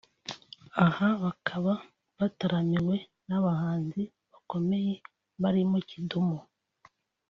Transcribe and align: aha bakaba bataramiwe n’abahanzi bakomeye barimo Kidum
aha 0.85 1.07
bakaba 1.23 1.73
bataramiwe 2.17 2.95
n’abahanzi 3.27 4.01
bakomeye 4.31 4.93
barimo 5.41 5.77
Kidum 5.89 6.29